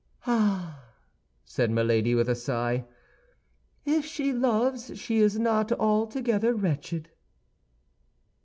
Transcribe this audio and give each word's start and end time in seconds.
"Ah," 0.25 0.83
said 1.45 1.69
Milady, 1.69 2.15
with 2.15 2.27
a 2.27 2.33
sigh, 2.33 2.85
"if 3.85 4.03
she 4.03 4.33
loves 4.33 4.97
she 4.97 5.19
is 5.19 5.37
not 5.37 5.71
altogether 5.73 6.55
wretched." 6.55 7.09